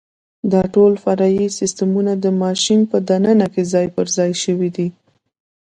[0.51, 4.87] دا ټول فرعي سیسټمونه د ماشین په دننه کې ځای پرځای شوي دي.